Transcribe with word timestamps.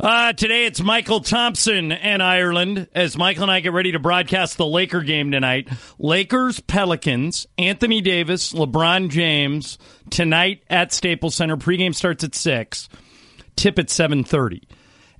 Uh, 0.00 0.32
today 0.32 0.64
it's 0.64 0.80
Mychal 0.80 1.22
Thompson 1.22 1.92
and 1.92 2.22
Ireland 2.22 2.88
as 2.94 3.16
Mychal 3.16 3.42
and 3.42 3.50
I 3.50 3.60
get 3.60 3.74
ready 3.74 3.92
to 3.92 3.98
broadcast 3.98 4.56
the 4.56 4.64
Laker 4.64 5.02
game 5.02 5.30
tonight. 5.30 5.68
Lakers, 5.98 6.58
Pelicans, 6.58 7.46
Anthony 7.58 8.00
Davis, 8.00 8.54
LeBron 8.54 9.10
James 9.10 9.76
tonight 10.08 10.62
at 10.70 10.94
Staples 10.94 11.34
Center. 11.34 11.58
Pregame 11.58 11.94
starts 11.94 12.24
at 12.24 12.34
6, 12.34 12.88
tip 13.56 13.78
at 13.78 13.88
7.30. 13.88 14.62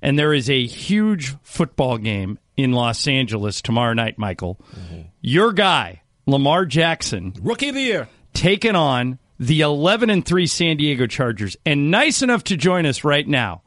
And 0.01 0.17
there 0.17 0.33
is 0.33 0.49
a 0.49 0.65
huge 0.65 1.35
football 1.43 1.99
game 1.99 2.39
in 2.57 2.71
Los 2.71 3.07
Angeles 3.07 3.61
tomorrow 3.61 3.93
night, 3.93 4.17
Mychal. 4.17 4.57
Mm-hmm. 4.57 5.01
Your 5.21 5.53
guy, 5.53 6.01
Lamar 6.25 6.65
Jackson. 6.65 7.35
Rookie 7.43 7.69
of 7.69 7.75
the 7.75 7.81
year. 7.81 8.09
Taking 8.33 8.75
on 8.75 9.19
the 9.37 9.61
11 9.61 10.09
and 10.09 10.25
3 10.25 10.47
San 10.47 10.77
Diego 10.77 11.05
Chargers. 11.05 11.55
And 11.67 11.91
nice 11.91 12.23
enough 12.23 12.43
to 12.45 12.57
join 12.57 12.87
us 12.87 13.03
right 13.03 13.27
now 13.27 13.61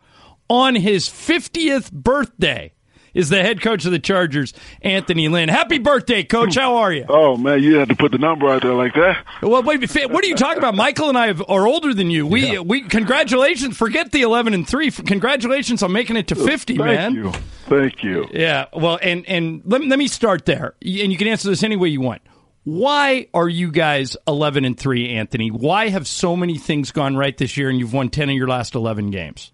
on 0.49 0.75
his 0.75 1.09
50th 1.09 1.93
birthday 1.93 2.73
is 3.15 3.29
the 3.29 3.41
head 3.41 3.61
coach 3.61 3.85
of 3.85 3.93
the 3.93 3.99
Chargers, 3.99 4.53
Anthony 4.83 5.29
Lynn. 5.29 5.49
Happy 5.49 5.79
birthday, 5.79 6.25
coach. 6.25 6.57
How 6.57 6.77
are 6.77 6.93
you? 6.93 7.07
Oh, 7.09 7.37
man, 7.37 7.63
you 7.63 7.77
had 7.77 7.89
to 7.89 7.97
put 7.97 8.13
the 8.13 8.19
number 8.19 8.49
out 8.49 8.63
there 8.63 8.75
like 8.75 8.95
that. 8.95 9.25
Well, 9.41 9.63
wait, 9.63 9.81
what 10.11 10.25
are 10.25 10.27
you 10.27 10.35
talking 10.35 10.59
about? 10.59 10.75
Mychal 10.75 11.09
and 11.09 11.19
I 11.19 11.31
are 11.31 11.67
older 11.67 11.95
than 11.95 12.11
you. 12.11 12.27
We, 12.27 12.55
yeah. 12.55 12.59
we, 12.59 12.83
congratulations. 12.83 13.77
Forget 13.77 14.13
the 14.13 14.23
11 14.23 14.53
and 14.53 14.69
3. 14.69 14.91
Congratulations 14.91 15.83
on 15.83 15.93
making 15.93 16.17
it 16.17 16.29
to 16.29 16.35
50, 16.35 16.77
Thank 16.77 16.87
man. 16.87 17.15
You. 17.15 17.33
Thank 17.67 18.03
you. 18.03 18.27
Yeah, 18.33 18.67
well, 18.75 18.99
and, 19.01 19.27
and 19.27 19.63
let, 19.65 19.83
let 19.85 19.99
me 19.99 20.09
start 20.09 20.45
there. 20.45 20.75
And 20.83 21.13
you 21.13 21.17
can 21.17 21.29
answer 21.29 21.49
this 21.49 21.63
any 21.63 21.77
way 21.77 21.89
you 21.89 22.01
want. 22.01 22.23
Why 22.65 23.29
are 23.35 23.49
you 23.49 23.71
guys 23.71 24.17
11 24.27 24.65
and 24.65 24.79
3, 24.79 25.11
Anthony? 25.11 25.51
Why 25.51 25.91
have 25.91 26.07
so 26.07 26.35
many 26.35 26.57
things 26.57 26.93
gone 26.93 27.15
right 27.15 27.37
this 27.37 27.57
year 27.59 27.69
and 27.69 27.79
you've 27.79 27.93
won 27.93 28.09
10 28.09 28.31
of 28.31 28.37
your 28.37 28.49
last 28.49 28.75
11 28.75 29.11
games? 29.11 29.53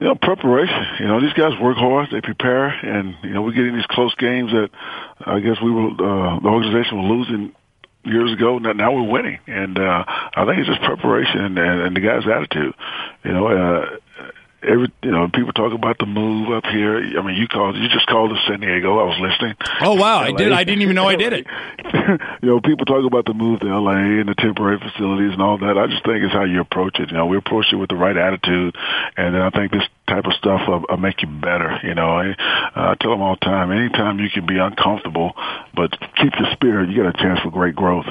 You 0.00 0.06
know, 0.06 0.14
preparation. 0.14 0.86
You 1.00 1.06
know, 1.06 1.20
these 1.20 1.32
guys 1.32 1.58
work 1.60 1.76
hard. 1.76 2.08
They 2.12 2.20
prepare, 2.20 2.68
and 2.68 3.16
you 3.22 3.30
know, 3.30 3.42
we 3.42 3.52
get 3.52 3.66
in 3.66 3.74
these 3.74 3.86
close 3.86 4.14
games 4.14 4.52
that 4.52 4.70
I 5.20 5.40
guess 5.40 5.56
we 5.60 5.72
were 5.72 5.90
uh, 5.90 6.38
the 6.40 6.48
organization 6.48 6.98
was 6.98 7.10
losing 7.10 7.52
years 8.04 8.32
ago. 8.32 8.58
Now 8.58 8.94
we're 8.94 9.10
winning, 9.10 9.38
and 9.46 9.78
uh, 9.78 10.04
I 10.06 10.44
think 10.46 10.58
it's 10.58 10.68
just 10.68 10.82
preparation 10.82 11.58
and, 11.58 11.58
and 11.58 11.96
the 11.96 12.00
guys' 12.00 12.24
attitude. 12.28 12.74
You 13.24 13.32
know, 13.32 13.48
uh, 13.48 13.96
every 14.62 14.92
you 15.02 15.10
know 15.10 15.28
people 15.32 15.52
talk 15.52 15.72
about 15.72 15.98
the 15.98 16.06
move 16.06 16.50
up 16.50 16.64
here. 16.64 16.96
I 16.96 17.22
mean, 17.22 17.36
you 17.36 17.46
called 17.48 17.76
you 17.76 17.88
just 17.88 18.06
called 18.06 18.32
us 18.32 18.38
San 18.48 18.60
Diego. 18.60 18.98
I 18.98 19.04
was 19.04 19.18
listening. 19.20 19.54
Oh 19.80 19.94
wow, 19.94 20.18
I 20.18 20.32
did. 20.32 20.52
I 20.52 20.64
didn't 20.64 20.82
even 20.82 20.94
know 20.94 21.06
I 21.06 21.16
did 21.16 21.32
it. 21.32 21.46
you 22.42 22.48
know, 22.48 22.60
people 22.60 22.84
talk 22.84 23.04
about 23.04 23.26
the 23.26 23.34
move 23.34 23.60
to 23.60 23.66
LA 23.66 24.20
and 24.20 24.28
the 24.28 24.34
temporary 24.34 24.78
facilities 24.78 25.32
and 25.32 25.42
all 25.42 25.58
that. 25.58 25.78
I 25.78 25.86
just 25.86 26.04
think 26.04 26.22
it's 26.24 26.32
how 26.32 26.44
you 26.44 26.60
approach 26.60 26.98
it. 26.98 27.10
You 27.10 27.16
know, 27.16 27.26
we 27.26 27.36
approach 27.36 27.66
it 27.72 27.76
with 27.76 27.88
the 27.88 27.96
right 27.96 28.16
attitude, 28.16 28.76
and 29.16 29.34
then 29.34 29.42
I 29.42 29.50
think 29.50 29.72
this 29.72 29.84
type 30.08 30.24
of 30.24 30.32
stuff 30.34 30.62
will, 30.66 30.84
will 30.88 30.96
make 30.96 31.22
you 31.22 31.28
better. 31.28 31.78
You 31.84 31.94
know, 31.94 32.08
I, 32.08 32.34
I 32.74 32.94
tell 33.00 33.12
them 33.12 33.22
all 33.22 33.36
the 33.38 33.44
time. 33.44 33.70
Anytime 33.70 34.18
you 34.18 34.30
can 34.30 34.46
be 34.46 34.58
uncomfortable, 34.58 35.32
but 35.74 35.92
keep 36.16 36.32
your 36.38 36.50
spirit, 36.52 36.90
you 36.90 37.02
got 37.02 37.14
a 37.14 37.22
chance 37.22 37.40
for 37.40 37.50
great 37.50 37.76
growth. 37.76 38.06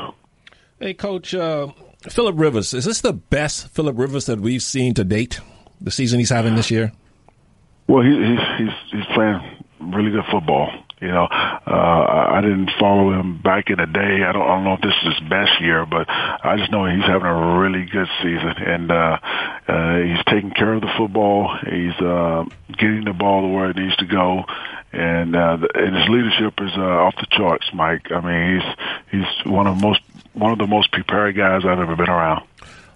Hey, 0.80 0.94
Coach. 0.94 1.34
Uh, 1.34 1.67
Philip 2.08 2.36
Rivers, 2.38 2.73
is 2.73 2.86
this 2.86 3.02
the 3.02 3.14
best 3.14 3.70
Philip 3.70 3.98
Rivers 3.98 4.28
that 4.28 4.39
we've 4.39 4.62
seen 4.62 4.94
to 4.94 5.04
date? 5.04 5.42
the 5.81 5.92
season 5.92 6.20
he's 6.20 6.30
having 6.30 6.56
this 6.56 6.72
year? 6.72 6.92
Well, 7.88 8.04
he, 8.04 8.11
he's 8.11 8.39
he's 8.58 8.92
he's 8.92 9.06
playing 9.14 9.39
really 9.80 10.11
good 10.11 10.26
football. 10.32 10.72
You 11.00 11.09
know, 11.09 11.28
uh, 11.30 12.26
I 12.31 12.42
didn't 12.42 12.72
follow 12.80 13.12
him 13.12 13.40
back 13.40 13.70
in 13.70 13.78
the 13.78 13.86
day. 13.86 14.23
I 14.23 14.31
don't, 14.31 14.42
I 14.42 14.56
don't 14.56 14.64
know 14.64 14.73
if 14.73 14.81
this 14.81 14.95
is 15.04 15.20
his 15.20 15.30
best 15.30 15.62
year, 15.62 15.86
but 15.86 16.09
I 16.09 16.56
just 16.58 16.72
know 16.72 16.86
he's 16.88 17.06
having 17.06 17.28
a 17.28 17.59
really 17.59 17.86
good 17.86 18.08
season, 18.23 18.56
and 18.58 18.92
uh, 18.92 19.17
uh, 19.67 19.98
he's 20.00 20.23
taking 20.26 20.50
care 20.52 20.73
of 20.73 20.81
the 20.81 20.92
football. 20.98 21.56
He's 21.70 21.94
uh, 22.02 22.45
getting 22.80 23.06
the 23.06 23.14
ball 23.14 23.42
to 23.42 23.48
where 23.48 23.70
it 23.70 23.78
needs 23.78 23.95
to 23.98 24.06
go, 24.06 24.45
and 24.92 25.36
uh, 25.36 25.59
and 25.76 25.95
his 25.95 26.09
leadership 26.09 26.56
is 26.62 26.72
uh, 26.76 26.81
off 26.81 27.16
the 27.17 27.28
charts, 27.30 27.67
Mike. 27.73 28.11
I 28.11 28.20
mean, 28.20 28.59
he's 28.59 29.22
he's 29.22 29.45
one 29.45 29.67
of 29.67 29.80
the 29.80 29.88
most 29.88 30.02
one 30.34 30.52
of 30.52 30.58
the 30.58 30.67
most 30.67 30.92
prepared 30.92 31.38
guys 31.38 31.61
I've 31.64 31.80
ever 31.80 31.95
been 31.95 32.10
around. 32.10 32.44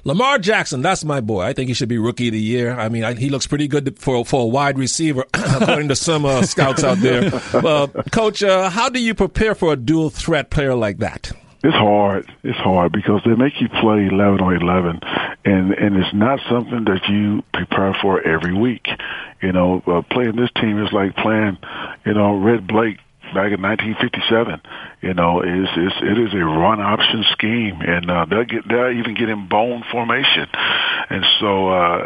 Lamar 0.03 0.39
Jackson, 0.39 0.81
that's 0.81 1.03
my 1.03 1.21
boy. 1.21 1.43
I 1.43 1.53
think 1.53 1.67
he 1.67 1.73
should 1.73 1.89
be 1.89 1.99
rookie 1.99 2.29
of 2.29 2.33
the 2.33 2.39
year. 2.39 2.73
I 2.73 2.89
mean, 2.89 3.03
I, 3.03 3.13
he 3.13 3.29
looks 3.29 3.45
pretty 3.45 3.67
good 3.67 3.99
for 3.99 4.25
for 4.25 4.41
a 4.41 4.45
wide 4.47 4.77
receiver, 4.77 5.25
according 5.33 5.89
to 5.89 5.95
some 5.95 6.25
uh, 6.25 6.41
scouts 6.43 6.83
out 6.83 6.97
there. 6.97 7.29
Uh, 7.53 7.87
Coach, 8.11 8.41
uh, 8.41 8.69
how 8.69 8.89
do 8.89 8.99
you 8.99 9.13
prepare 9.13 9.53
for 9.53 9.73
a 9.73 9.75
dual 9.75 10.09
threat 10.09 10.49
player 10.49 10.73
like 10.73 10.97
that? 10.97 11.31
It's 11.63 11.75
hard. 11.75 12.31
It's 12.43 12.57
hard 12.57 12.91
because 12.91 13.21
they 13.23 13.35
make 13.35 13.61
you 13.61 13.69
play 13.69 14.07
11 14.07 14.41
on 14.41 14.55
11, 14.55 14.99
and 15.45 15.71
and 15.73 15.95
it's 15.95 16.13
not 16.13 16.39
something 16.49 16.85
that 16.85 17.07
you 17.07 17.43
prepare 17.53 17.95
for 18.01 18.19
every 18.21 18.53
week. 18.53 18.87
You 19.41 19.51
know, 19.51 19.83
uh, 19.85 20.01
playing 20.01 20.35
this 20.35 20.49
team 20.59 20.83
is 20.83 20.91
like 20.91 21.15
playing, 21.15 21.59
you 22.05 22.15
know, 22.15 22.37
Red 22.37 22.67
Blaik 22.67 22.97
back 23.33 23.51
in 23.51 23.61
1957. 23.61 24.61
You 25.01 25.13
know, 25.13 25.41
is 25.41 25.69
is 25.77 25.93
it 26.01 26.17
is 26.17 26.33
a 26.33 26.43
run 26.45 26.79
option 26.79 27.23
scheme, 27.31 27.81
and 27.81 28.09
uh, 28.09 28.25
they'll 28.29 28.45
get 28.45 28.67
they'll 28.67 28.91
even 28.91 29.15
get 29.15 29.29
in 29.29 29.47
bone 29.47 29.83
formation, 29.91 30.47
and 31.09 31.25
so 31.39 31.69
uh, 31.69 31.97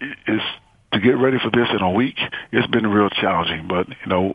it, 0.00 0.16
it's 0.26 0.44
to 0.94 1.00
get 1.00 1.18
ready 1.18 1.38
for 1.38 1.50
this 1.50 1.68
in 1.70 1.82
a 1.82 1.90
week, 1.90 2.16
it's 2.52 2.66
been 2.68 2.86
real 2.86 3.10
challenging. 3.10 3.68
But 3.68 3.88
you 3.88 4.06
know, 4.06 4.34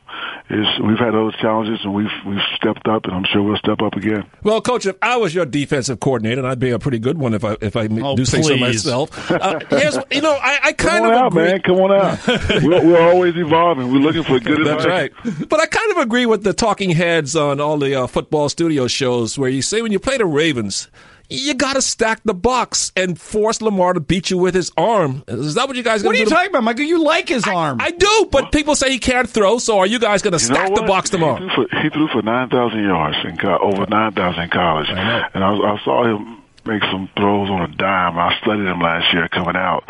we've 0.50 1.00
had 1.00 1.14
those 1.14 1.36
challenges 1.38 1.80
and 1.84 1.94
we've 1.94 2.12
we've 2.25 2.42
stepped 2.56 2.88
up, 2.88 3.06
and 3.06 3.14
I'm 3.14 3.25
sure 3.25 3.42
we'll 3.42 3.58
step 3.58 3.81
up 3.81 3.94
again. 3.94 4.25
Well, 4.44 4.62
coach, 4.62 4.86
if 4.86 4.96
I 5.02 5.18
was 5.18 5.34
your 5.34 5.46
defensive 5.46 6.00
coordinator, 6.00 6.40
and 6.40 6.48
I'd 6.48 6.59
be 6.59 6.69
a 6.69 6.80
pretty 6.80 7.00
good 7.00 7.18
one 7.18 7.34
if 7.34 7.44
I 7.44 7.58
if 7.62 7.75
I 7.75 7.88
oh, 7.90 8.16
do 8.16 8.25
say 8.25 8.42
so 8.42 8.58
myself. 8.58 9.31
Uh, 9.31 9.59
here's 9.69 9.98
you 10.12 10.22
know, 10.22 10.34
I, 10.34 10.59
I 10.64 10.74
kind 10.74 11.06
Come 11.06 11.06
of 11.06 11.12
on 11.12 11.28
agree. 11.28 11.44
out, 11.44 11.52
man. 11.52 11.62
Come 11.62 11.75
on 11.78 11.92
out. 11.92 12.28
we're, 12.64 12.86
we're, 12.86 13.02
always 13.02 13.36
evolving. 13.38 13.92
We're 13.92 14.00
looking 14.00 14.24
for 14.24 14.40
good 14.40 14.66
That's 14.66 14.84
advice. 14.84 15.12
right. 15.25 15.50
But 15.50 15.59
I 15.59 15.66
kind 15.66 15.92
of 15.92 15.98
agree 15.98 16.25
with 16.25 16.44
the 16.44 16.53
talking 16.53 16.92
heads 16.92 17.36
on 17.36 17.59
all 17.59 17.78
the 17.78 17.96
uh, 17.96 18.08
football 18.08 18.50
studio 18.50 18.88
shows 18.88 19.38
where 19.38 19.50
you 19.50 19.62
say 19.62 19.81
when 19.81 19.92
you 19.92 20.00
play 20.00 20.18
the 20.18 20.25
Ravens 20.25 20.90
you 21.30 21.54
got 21.54 21.74
to 21.74 21.82
stack 21.82 22.22
the 22.26 22.34
box 22.34 22.92
and 22.96 23.20
force 23.20 23.62
Lamar 23.62 23.94
to 23.94 24.00
beat 24.00 24.30
you 24.30 24.38
with 24.38 24.56
his 24.56 24.72
arm. 24.76 25.24
Is 25.28 25.56
that 25.56 25.68
what 25.68 25.78
you 25.78 25.84
guys? 25.84 26.04
What 26.04 26.16
are 26.16 26.18
you 26.18 26.26
do? 26.26 26.32
talking 26.32 26.50
about, 26.50 26.64
Mychal? 26.64 26.86
You 26.86 27.04
like 27.04 27.30
his 27.30 27.48
arm? 27.48 27.78
I 27.80 27.92
do, 27.92 28.28
but 28.32 28.44
what? 28.44 28.52
people 28.52 28.76
say 28.76 28.90
he 28.92 29.00
can't 29.00 29.30
throw. 29.30 29.60
So 29.60 29.80
are 29.80 29.88
you 29.88 30.00
guys 30.00 30.22
going 30.22 30.34
to 30.34 30.40
stack 30.40 30.74
the 30.74 30.84
box 30.84 31.12
tomorrow? 31.12 31.36
He 31.36 31.54
threw 31.54 31.68
for, 31.68 31.82
he 31.82 31.90
threw 31.90 32.08
for 32.08 32.22
nine 32.22 32.50
thousand 32.50 32.84
yards 32.84 33.18
in 33.24 33.38
co- 33.38 33.60
over 33.60 33.86
nine 33.86 34.14
thousand 34.14 34.44
in 34.44 34.50
college, 34.50 34.90
I 34.90 35.30
and 35.34 35.44
I, 35.44 35.54
I 35.54 35.80
saw 35.84 36.04
him 36.04 36.40
make 36.66 36.84
some 36.84 37.10
throws 37.16 37.50
on 37.50 37.62
a 37.62 37.68
dime. 37.68 38.18
I 38.18 38.38
studied 38.42 38.66
him 38.66 38.80
last 38.80 39.14
year 39.14 39.28
coming 39.28 39.56
out. 39.56 39.84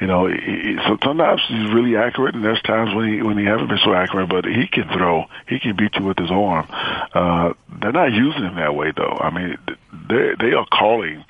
You 0.00 0.06
know, 0.06 0.26
he, 0.26 0.76
so 0.86 0.96
sometimes 1.02 1.42
he's 1.48 1.72
really 1.72 1.96
accurate, 1.96 2.34
and 2.34 2.44
there's 2.44 2.62
times 2.62 2.94
when 2.94 3.12
he 3.12 3.22
when 3.22 3.38
he 3.38 3.44
hasn't 3.44 3.68
been 3.68 3.80
so 3.84 3.92
accurate. 3.94 4.28
But 4.28 4.44
he 4.44 4.66
can 4.66 4.88
throw. 4.88 5.26
He 5.48 5.58
can 5.58 5.76
beat 5.76 5.94
you 5.96 6.04
with 6.04 6.18
his 6.18 6.30
arm. 6.30 6.66
Uh, 6.70 7.54
they're 7.80 7.92
not 7.92 8.12
using 8.12 8.42
him 8.42 8.56
that 8.56 8.74
way, 8.74 8.92
though. 8.96 9.18
I 9.20 9.30
mean, 9.30 9.58
they 10.10 10.48
they 10.48 10.52
are 10.54 10.66
calling 10.66 11.24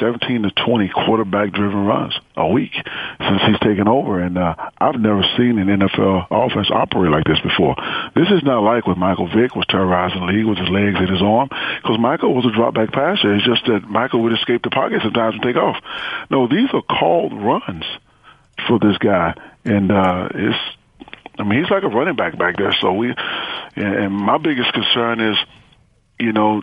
17 0.00 0.42
to 0.42 0.50
20 0.50 0.88
quarterback 0.88 1.52
driven 1.52 1.86
runs 1.86 2.14
a 2.36 2.46
week 2.46 2.72
since 2.74 3.40
he's 3.46 3.58
taken 3.60 3.88
over. 3.88 4.20
And 4.20 4.36
uh, 4.36 4.54
I've 4.78 5.00
never 5.00 5.22
seen 5.36 5.58
an 5.58 5.68
NFL 5.68 6.26
offense 6.30 6.70
operate 6.70 7.12
like 7.12 7.24
this 7.24 7.40
before. 7.40 7.76
This 8.14 8.28
is 8.30 8.42
not 8.42 8.60
like 8.60 8.86
when 8.86 8.98
Michael 8.98 9.28
Vick 9.28 9.54
was 9.54 9.64
terrorizing 9.68 10.20
the 10.20 10.32
league 10.32 10.46
with 10.46 10.58
his 10.58 10.68
legs 10.68 10.96
and 10.98 11.08
his 11.08 11.22
arm, 11.22 11.48
because 11.48 11.98
Michael 11.98 12.34
was 12.34 12.44
a 12.44 12.52
drop 12.52 12.74
back 12.74 12.92
passer. 12.92 13.34
It's 13.34 13.46
just 13.46 13.64
that 13.66 13.88
Michael 13.88 14.22
would 14.24 14.32
escape 14.32 14.62
the 14.62 14.70
pocket 14.70 15.00
sometimes 15.02 15.34
and 15.34 15.42
take 15.42 15.56
off. 15.56 15.76
No, 16.30 16.48
these 16.48 16.68
are 16.74 16.82
called 16.82 17.32
runs 17.32 17.84
for 18.66 18.78
this 18.78 18.98
guy. 18.98 19.34
And 19.64 19.90
uh, 19.90 20.28
it's, 20.34 20.58
I 21.38 21.44
mean, 21.44 21.62
he's 21.62 21.70
like 21.70 21.84
a 21.84 21.88
running 21.88 22.16
back 22.16 22.36
back 22.38 22.56
there. 22.56 22.74
So 22.80 22.92
we, 22.92 23.14
and 23.76 24.12
my 24.12 24.38
biggest 24.38 24.72
concern 24.72 25.20
is, 25.20 25.36
you 26.18 26.32
know, 26.32 26.62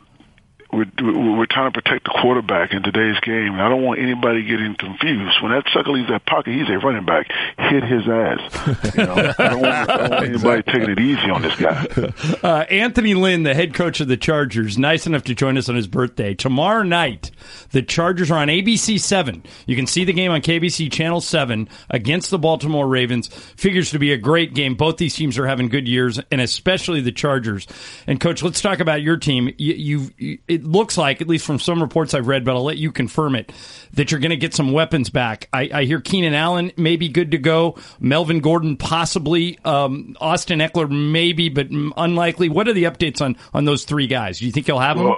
we're, 0.74 1.38
we're 1.38 1.46
trying 1.46 1.72
to 1.72 1.82
protect 1.82 2.06
the 2.06 2.10
quarterback 2.10 2.74
in 2.74 2.82
today's 2.84 3.20
game. 3.20 3.54
And 3.54 3.62
I 3.62 3.70
don't 3.70 3.84
want 3.84 4.00
anybody 4.00 4.44
getting 4.44 4.76
confused. 4.76 5.42
When 5.42 5.52
that 5.52 5.66
sucker 5.74 5.92
leaves 5.92 6.10
that 6.10 6.26
pocket, 6.26 6.54
he's 6.54 6.70
a 6.70 6.80
running 6.80 7.06
back. 7.06 7.32
Hit 7.58 7.84
his 7.84 8.08
ass. 8.08 8.96
You 8.96 9.06
know, 9.06 9.34
I 9.38 9.50
don't 9.50 9.62
want, 9.62 9.90
I 9.90 9.98
don't 9.98 10.10
want 10.10 10.26
anybody 10.30 10.64
taking 10.64 10.90
it 10.90 11.00
easy 11.00 11.30
on 11.30 11.42
this 11.42 11.56
guy. 11.56 11.88
Uh, 12.44 12.66
Anthony 12.70 13.14
Lynn, 13.14 13.44
the 13.44 13.54
head 13.54 13.74
coach 13.74 14.00
of 14.00 14.08
the 14.08 14.18
Chargers, 14.18 14.78
nice 14.78 15.08
enough 15.08 15.24
to 15.24 15.36
join 15.36 15.58
us 15.58 15.70
on 15.70 15.76
his 15.76 15.88
birthday. 15.88 16.34
Tomorrow 16.34 16.84
night, 16.84 17.32
the 17.72 17.82
Chargers 17.82 18.30
are 18.32 18.38
on 18.40 18.48
ABC 18.48 19.00
7. 19.00 19.44
You 19.66 19.76
can 19.76 19.88
see 19.88 20.04
the 20.04 20.14
game 20.14 20.32
on 20.32 20.42
KABC 20.42 20.92
Channel 20.92 21.22
7 21.22 21.70
against 21.90 22.32
the 22.32 22.40
Baltimore 22.40 22.88
Ravens. 22.88 23.28
Figures 23.28 23.92
to 23.92 24.00
be 24.00 24.12
a 24.12 24.18
great 24.18 24.54
game. 24.54 24.76
Both 24.76 24.98
these 24.98 25.16
teams 25.16 25.38
are 25.38 25.48
having 25.48 25.70
good 25.70 25.88
years, 25.88 26.20
and 26.32 26.42
especially 26.42 27.02
the 27.02 27.12
Chargers. 27.12 27.68
And, 28.08 28.20
Coach, 28.20 28.44
let's 28.44 28.62
talk 28.62 28.80
about 28.80 29.02
your 29.02 29.18
team. 29.18 29.54
You, 29.58 30.10
you 30.18 30.40
it, 30.64 30.68
looks 30.68 30.98
like, 30.98 31.22
at 31.22 31.28
least 31.28 31.46
from 31.46 31.60
some 31.60 31.82
reports 31.82 32.14
I've 32.14 32.28
read, 32.28 32.46
but 32.46 32.56
I'll 32.56 32.64
let 32.64 32.78
you 32.78 32.92
confirm 32.92 33.36
it, 33.36 33.52
that 33.94 34.12
you're 34.12 34.20
going 34.20 34.32
to 34.32 34.38
get 34.38 34.54
some 34.54 34.72
weapons 34.72 35.10
back. 35.10 35.50
I, 35.54 35.70
I, 35.74 35.84
hear 35.86 36.02
Keenan 36.02 36.34
Allen 36.34 36.72
may 36.78 36.96
be 36.96 37.10
good 37.10 37.32
to 37.32 37.38
go, 37.38 37.78
Melvin 38.00 38.40
Gordon 38.40 38.78
possibly, 38.78 39.60
um, 39.66 40.16
Austin 40.20 40.60
Ekeler 40.60 40.90
maybe, 40.90 41.50
but 41.50 41.68
unlikely. 41.70 42.50
What 42.50 42.68
are 42.68 42.74
the 42.74 42.86
updates 42.86 43.22
on 43.22 43.38
on 43.54 43.66
those 43.66 43.84
three 43.84 44.08
guys? 44.08 44.40
Do 44.40 44.46
you 44.46 44.52
think 44.52 44.66
he'll 44.66 44.80
have 44.80 44.98
them? 44.98 45.16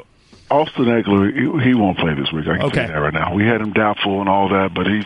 Austin 0.51 0.85
Ekeler, 0.85 1.33
he, 1.33 1.69
he 1.69 1.73
won't 1.73 1.97
play 1.97 2.13
this 2.13 2.31
week. 2.31 2.47
I 2.47 2.57
can 2.57 2.65
okay. 2.67 2.75
tell 2.75 2.87
you 2.87 2.93
that 2.93 2.99
right 2.99 3.13
now. 3.13 3.33
We 3.33 3.45
had 3.45 3.61
him 3.61 3.73
doubtful 3.73 4.19
and 4.19 4.29
all 4.29 4.49
that, 4.49 4.73
but 4.73 4.85
he's. 4.85 5.05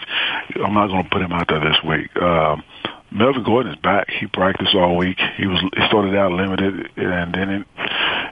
I'm 0.56 0.74
not 0.74 0.88
going 0.88 1.04
to 1.04 1.10
put 1.10 1.22
him 1.22 1.32
out 1.32 1.48
there 1.48 1.62
this 1.62 1.78
week. 1.84 2.16
Um, 2.22 2.64
Melvin 3.12 3.44
Gordon 3.44 3.74
is 3.74 3.80
back. 3.80 4.10
He 4.10 4.28
practiced 4.28 4.76
all 4.76 4.98
week. 4.98 5.18
He 5.38 5.48
was 5.48 5.60
he 5.62 5.88
started 5.88 6.16
out 6.16 6.32
limited, 6.32 6.90
and 6.98 7.34
then 7.34 7.50
it, 7.50 7.68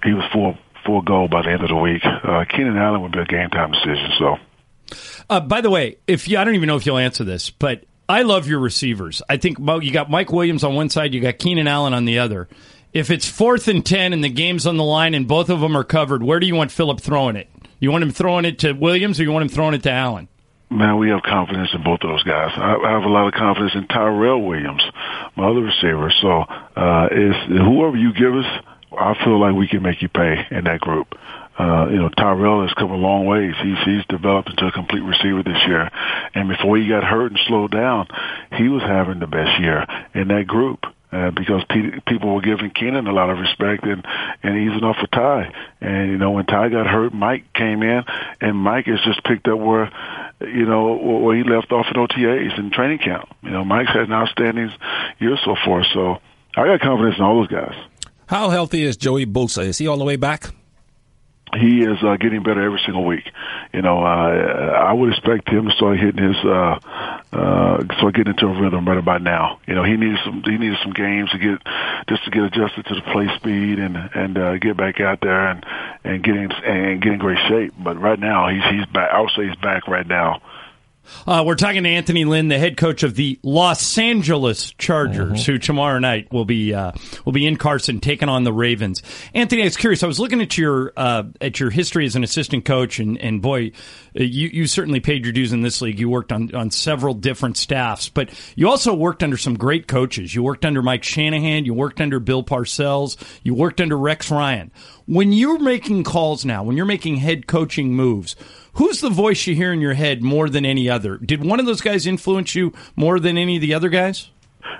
he 0.04 0.14
was 0.14 0.26
full 0.32 0.58
full 0.88 1.04
go 1.04 1.28
by 1.28 1.44
the 1.44 1.52
end 1.52 1.62
of 1.62 1.70
the 1.70 1.76
week. 1.76 2.02
Uh, 2.04 2.46
Keenan 2.50 2.78
Allen 2.78 3.04
would 3.04 3.12
be 3.12 3.20
a 3.20 3.26
game 3.26 3.50
time 3.50 3.72
decision. 3.72 4.10
So, 4.18 4.38
uh, 5.30 5.42
by 5.42 5.62
the 5.62 5.70
way, 5.70 5.98
if 6.08 6.28
you, 6.28 6.40
I 6.40 6.44
don't 6.44 6.56
even 6.56 6.68
know 6.68 6.78
if 6.78 6.86
you'll 6.88 6.98
answer 6.98 7.24
this, 7.24 7.52
but 7.52 7.84
I 8.10 8.22
love 8.24 8.48
your 8.48 8.60
receivers. 8.60 9.22
I 9.30 9.38
think 9.38 9.60
you 9.60 9.92
got 9.92 10.10
Mike 10.10 10.32
Williams 10.32 10.64
on 10.64 10.74
one 10.74 10.90
side, 10.90 11.14
you 11.14 11.20
got 11.20 11.38
Keenan 11.38 11.68
Allen 11.68 11.94
on 11.94 12.06
the 12.06 12.20
other. 12.20 12.48
If 12.94 13.12
it's 13.12 13.30
fourth 13.30 13.68
and 13.68 13.86
ten 13.86 14.14
and 14.14 14.24
the 14.24 14.30
game's 14.30 14.66
on 14.66 14.78
the 14.78 14.84
line 14.84 15.14
and 15.14 15.28
both 15.28 15.50
of 15.50 15.60
them 15.60 15.76
are 15.76 15.84
covered, 15.84 16.24
where 16.24 16.40
do 16.40 16.48
you 16.48 16.56
want 16.56 16.72
Philip 16.72 17.02
throwing 17.02 17.36
it? 17.36 17.50
You 17.80 17.92
want 17.92 18.04
him 18.04 18.12
throwing 18.12 18.46
it 18.46 18.60
to 18.60 18.72
Williams 18.72 19.20
or 19.20 19.24
you 19.24 19.32
want 19.32 19.44
him 19.44 19.50
throwing 19.50 19.74
it 19.74 19.84
to 19.84 19.92
Allen? 19.92 20.30
Man, 20.70 20.98
we 20.98 21.10
have 21.10 21.22
confidence 21.24 21.70
in 21.74 21.84
both 21.84 22.00
of 22.02 22.10
those 22.10 22.24
guys. 22.24 22.52
I, 22.56 22.76
I 22.76 22.92
have 22.92 23.04
a 23.04 23.10
lot 23.10 23.28
of 23.28 23.34
confidence 23.34 23.74
in 23.76 23.88
Tyrell 23.88 24.42
Williams, 24.42 24.82
my 25.36 25.48
other 25.48 25.62
receiver. 25.62 26.12
So, 26.22 26.42
uh, 26.42 27.08
it's 27.12 27.48
whoever 27.48 27.96
you 27.96 28.12
give 28.14 28.36
us, 28.36 28.46
I 28.98 29.14
feel 29.24 29.40
like 29.40 29.56
we 29.56 29.68
can 29.68 29.84
make 29.84 30.02
you 30.02 30.10
pay 30.10 30.46
in 30.52 30.64
that 30.66 30.82
group. 30.82 31.16
Uh, 31.58 31.88
you 31.90 31.98
know, 31.98 32.10
Tyrell 32.10 32.62
has 32.62 32.74
come 32.74 32.92
a 32.92 32.96
long 32.96 33.26
ways. 33.26 33.56
He's 33.62 33.78
he's 33.84 34.06
developed 34.06 34.50
into 34.50 34.68
a 34.68 34.72
complete 34.72 35.02
receiver 35.02 35.42
this 35.42 35.58
year, 35.66 35.90
and 36.36 36.48
before 36.50 36.78
he 36.78 36.88
got 36.88 37.04
hurt 37.04 37.32
and 37.32 37.40
slowed 37.48 37.72
down, 37.72 38.08
he 38.54 38.68
was 38.70 38.84
having 38.84 39.20
the 39.20 39.28
best 39.28 39.60
year 39.60 39.86
in 40.14 40.28
that 40.28 40.46
group. 40.46 40.86
Uh, 41.10 41.32
because 41.32 41.64
pe- 41.70 42.02
people 42.06 42.36
were 42.36 42.42
giving 42.42 42.70
Keenan 42.70 43.08
a 43.08 43.14
lot 43.14 43.30
of 43.30 43.40
respect 43.40 43.86
and 43.86 44.06
and 44.44 44.58
easing 44.58 44.84
off 44.84 44.98
for 44.98 45.08
Ty. 45.08 45.54
And 45.80 46.12
you 46.12 46.18
know 46.18 46.32
when 46.32 46.46
Ty 46.46 46.70
got 46.70 46.86
hurt, 46.86 47.14
Mike 47.14 47.54
came 47.54 47.82
in, 47.82 48.04
and 48.42 48.58
Mike 48.58 48.88
has 48.88 49.00
just 49.06 49.24
picked 49.24 49.48
up 49.48 49.58
where 49.58 49.90
you 50.42 50.66
know 50.66 50.96
where 50.96 51.36
he 51.36 51.44
left 51.44 51.72
off 51.72 51.86
at 51.90 51.96
OTAs 51.96 52.60
and 52.60 52.74
training 52.74 53.00
camp. 53.00 53.30
You 53.42 53.52
know 53.52 53.64
Mike's 53.64 53.94
had 53.94 54.10
an 54.10 54.14
outstanding 54.14 54.70
year 55.20 55.38
so 55.44 55.56
far, 55.66 55.86
so 55.94 56.22
I 56.58 56.66
got 56.68 56.82
confidence 56.82 57.16
in 57.18 57.24
all 57.24 57.40
those 57.40 57.48
guys. 57.48 57.76
How 58.28 58.50
healthy 58.50 58.84
is 58.84 58.98
Joey 58.98 59.26
Bosa? 59.26 59.66
Is 59.66 59.78
he 59.78 59.88
all 59.88 59.98
the 59.98 60.06
way 60.06 60.16
back? 60.16 60.52
he 61.56 61.82
is 61.82 61.98
uh, 62.04 62.18
getting 62.18 62.44
better 62.44 62.62
every 62.62 62.82
single 62.86 63.06
week. 63.06 63.24
You 63.74 63.82
know, 63.82 64.00
uh, 64.00 64.74
I 64.78 64.94
would 64.94 65.10
expect 65.10 65.50
him 65.50 65.66
to 65.66 65.72
start 65.72 65.98
hitting 66.00 66.24
his, 66.24 66.36
uh, 66.44 66.80
uh, 67.32 67.84
start 67.98 68.16
getting 68.16 68.34
into 68.34 68.48
a 68.48 68.62
rhythm 68.62 68.88
right 68.88 68.98
about 68.98 69.22
now. 69.22 69.60
You 69.66 69.76
know, 69.76 69.84
he 69.84 69.96
needs 69.96 70.20
some, 70.26 70.44
he 70.44 70.58
needs 70.58 70.78
some 70.82 70.92
games 70.92 71.32
to 71.32 71.38
get, 71.38 71.60
just 72.10 72.26
to 72.26 72.32
get 72.32 72.44
adjusted 72.44 72.86
to 72.88 72.96
the 72.96 73.02
play 73.14 73.28
speed 73.38 73.80
and 73.80 73.98
and 73.98 74.38
uh, 74.38 74.58
get 74.58 74.78
back 74.78 75.00
out 75.00 75.22
there 75.22 75.48
and 75.48 75.66
and 76.04 76.24
getting 76.24 76.52
and 76.52 77.02
get 77.02 77.14
in 77.14 77.20
great 77.20 77.40
shape. 77.48 77.74
But 77.80 78.00
right 78.00 78.20
now, 78.20 78.50
he's 78.50 78.64
he's 78.70 78.86
back. 78.88 79.12
I 79.12 79.22
would 79.22 79.32
say 79.36 79.48
he's 79.48 79.58
back 79.58 79.88
right 79.88 80.08
now. 80.08 80.36
Uh, 80.36 80.57
we're 81.46 81.56
talking 81.56 81.84
to 81.84 81.90
Anthony 81.90 82.26
Lynn, 82.26 82.48
the 82.48 82.60
head 82.60 82.78
coach 82.78 83.04
of 83.04 83.16
the 83.16 83.40
Los 83.44 83.98
Angeles 83.98 84.72
Chargers, 84.78 85.42
mm-hmm. 85.42 85.52
who 85.52 85.58
tomorrow 85.58 86.00
night 86.00 86.32
will 86.32 86.46
be 86.46 86.74
uh, 86.74 86.92
will 87.26 87.34
be 87.34 87.46
in 87.46 87.58
Carson 87.58 88.00
taking 88.00 88.30
on 88.30 88.44
the 88.44 88.54
Ravens. 88.54 89.02
Anthony, 89.34 89.62
I 89.62 89.66
was 89.66 89.78
curious. 89.78 90.04
I 90.04 90.08
was 90.08 90.20
looking 90.20 90.42
at 90.42 90.58
your 90.58 90.94
uh, 90.96 91.24
at 91.42 91.60
your 91.60 91.70
history 91.70 92.06
as 92.06 92.16
an 92.16 92.24
assistant 92.24 92.66
coach, 92.66 93.00
and, 93.00 93.18
and 93.18 93.42
boy, 93.42 93.72
uh, 94.20 94.24
you 94.24 94.50
you 94.50 94.68
certainly 94.68 95.00
paid 95.00 95.26
your 95.26 95.34
dues 95.34 95.54
in 95.54 95.62
this 95.62 95.82
league. 95.82 96.00
You 96.00 96.10
worked 96.10 96.32
on 96.32 96.54
on 96.56 96.72
several 96.72 97.14
different 97.14 97.58
staffs, 97.58 98.10
but 98.10 98.30
you 98.56 98.70
also 98.70 98.94
worked 98.94 99.24
under 99.24 99.38
some 99.38 99.58
great 99.58 99.88
coaches. 99.88 100.34
You 100.34 100.44
worked 100.44 100.66
under 100.66 100.82
Mike 100.82 101.04
Shanahan. 101.04 101.66
You 101.66 101.74
worked 101.74 102.02
under 102.02 102.20
Bill 102.20 102.44
Parcells. 102.44 103.18
You 103.44 103.54
worked 103.54 103.82
under 103.82 103.98
Rex 103.98 104.32
Ryan. 104.32 104.72
When 105.08 105.32
you're 105.32 105.60
making 105.60 106.04
calls 106.04 106.44
now, 106.44 106.64
when 106.64 106.76
you're 106.76 106.86
making 106.86 107.18
head 107.18 107.48
coaching 107.48 107.94
moves 107.94 108.36
Who's 108.78 109.02
the 109.02 109.10
voice 109.10 109.48
you 109.48 109.56
hear 109.56 109.74
in 109.74 109.82
your 109.82 109.96
head 109.96 110.22
more 110.22 110.50
than 110.50 110.64
any 110.64 110.88
other? 110.88 111.18
Did 111.18 111.44
one 111.44 111.60
of 111.60 111.66
those 111.66 111.82
guys 111.82 112.06
influence 112.06 112.54
you 112.54 112.74
more 112.96 113.20
than 113.20 113.36
any 113.36 113.56
of 113.56 113.62
the 113.62 113.74
other 113.74 113.90
guys? 113.90 114.30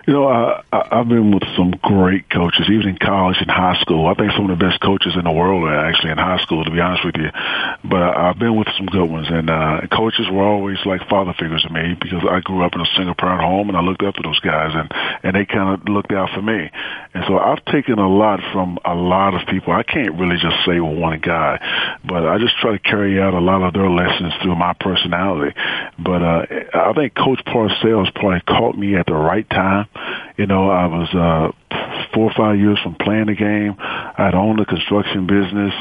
You 0.08 0.14
know, 0.14 0.28
I, 0.28 0.64
I've 0.72 1.08
been 1.08 1.32
with 1.32 1.44
some 1.56 1.72
great 1.82 2.30
coaches, 2.30 2.70
even 2.72 2.90
in 2.90 2.98
college 2.98 3.38
and 3.40 3.52
high 3.52 3.78
school. 3.82 4.08
I 4.08 4.14
think 4.14 4.32
some 4.32 4.50
of 4.50 4.58
the 4.58 4.64
best 4.64 4.80
coaches 4.80 5.14
in 5.18 5.26
the 5.26 5.32
world 5.32 5.64
are 5.64 5.86
actually 5.86 6.12
in 6.12 6.18
high 6.18 6.42
school, 6.44 6.64
to 6.64 6.72
be 6.72 6.80
honest 6.80 7.04
with 7.04 7.16
you. 7.18 7.30
But 7.84 8.02
I, 8.02 8.30
I've 8.30 8.40
been 8.40 8.56
with 8.56 8.68
some 8.78 8.86
good 8.88 9.04
ones, 9.04 9.28
and 9.30 9.50
uh, 9.50 9.82
coaches 9.92 10.28
were 10.32 10.44
always 10.44 10.78
like 10.86 11.08
father 11.10 11.34
figures 11.38 11.64
to 11.64 11.70
me 11.70 11.98
because 12.00 12.24
I 12.24 12.40
grew 12.40 12.64
up 12.64 12.74
in 12.74 12.82
a 12.82 12.90
single 12.96 13.16
parent 13.16 13.42
home, 13.42 13.68
and 13.68 13.78
I 13.78 13.82
looked 13.82 14.02
up 14.02 14.16
to 14.16 14.24
those 14.24 14.40
guys, 14.40 14.72
and 14.74 14.92
and 15.24 15.36
they 15.36 15.46
kind 15.46 15.76
of 15.76 15.88
looked 15.90 16.12
out 16.12 16.30
for 16.34 16.42
me. 16.42 16.72
And 17.14 17.24
so 17.28 17.38
I've 17.38 17.64
taken 17.66 18.00
a 18.00 18.08
lot 18.08 18.40
from 18.54 18.80
a 18.86 18.96
lot 18.96 19.36
of 19.36 19.46
people. 19.48 19.74
I 19.74 19.84
can't 19.84 20.16
really 20.16 20.38
just 20.38 20.56
say 20.66 20.80
one 20.80 21.20
guy, 21.20 21.60
but 22.06 22.26
I 22.26 22.38
just 22.38 22.56
try 22.58 22.72
to 22.72 22.80
carry 22.80 23.20
out 23.22 23.34
a 23.34 23.40
lot 23.40 23.62
of 23.62 23.74
their 23.74 23.90
lessons 23.90 24.34
through 24.42 24.56
my 24.56 24.74
personality. 24.80 25.54
But 26.00 26.22
uh, 26.24 26.46
I 26.74 26.94
think 26.94 27.14
Coach 27.14 27.44
Parcells 27.46 28.14
probably 28.16 28.42
caught 28.48 28.78
me 28.78 28.96
at 28.96 29.06
the 29.06 29.14
right 29.14 29.48
time 29.50 29.77
you 30.38 30.46
know, 30.46 30.70
I 30.70 30.86
was 30.86 31.10
uh, 31.14 31.52
four 32.14 32.32
or 32.32 32.34
five 32.36 32.60
years 32.60 32.80
from 32.84 32.96
playing 32.96 33.28
the 33.28 33.36
game. 33.36 33.76
I'd 33.80 34.34
owned 34.34 34.60
a 34.60 34.66
construction 34.66 35.28
business, 35.28 35.74